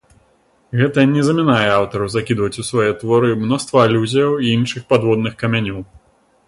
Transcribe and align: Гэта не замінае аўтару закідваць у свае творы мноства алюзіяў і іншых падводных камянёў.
Гэта 0.79 1.03
не 1.11 1.25
замінае 1.27 1.67
аўтару 1.73 2.07
закідваць 2.15 2.59
у 2.65 2.65
свае 2.71 2.89
творы 3.03 3.29
мноства 3.43 3.85
алюзіяў 3.91 4.31
і 4.45 4.55
іншых 4.57 4.81
падводных 4.95 5.33
камянёў. 5.45 5.79